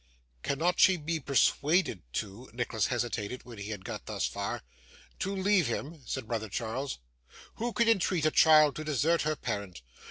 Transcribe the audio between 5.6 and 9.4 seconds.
him?' said brother Charles. 'Who could entreat a child to desert her